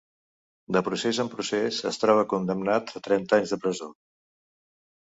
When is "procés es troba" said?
1.35-2.27